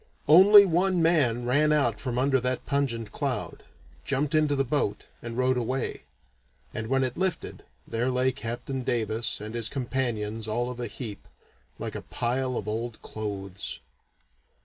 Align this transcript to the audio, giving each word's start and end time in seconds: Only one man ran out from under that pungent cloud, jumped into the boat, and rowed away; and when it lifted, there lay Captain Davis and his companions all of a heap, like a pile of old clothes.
Only 0.27 0.65
one 0.65 0.99
man 1.03 1.45
ran 1.45 1.71
out 1.71 1.99
from 1.99 2.17
under 2.17 2.39
that 2.39 2.65
pungent 2.65 3.11
cloud, 3.11 3.61
jumped 4.03 4.33
into 4.33 4.55
the 4.55 4.63
boat, 4.63 5.05
and 5.21 5.37
rowed 5.37 5.57
away; 5.57 6.05
and 6.73 6.87
when 6.87 7.03
it 7.03 7.17
lifted, 7.17 7.65
there 7.87 8.09
lay 8.09 8.31
Captain 8.31 8.81
Davis 8.81 9.39
and 9.39 9.53
his 9.53 9.69
companions 9.69 10.47
all 10.47 10.71
of 10.71 10.79
a 10.79 10.87
heap, 10.87 11.27
like 11.77 11.93
a 11.93 12.01
pile 12.01 12.57
of 12.57 12.67
old 12.67 12.99
clothes. 13.03 13.79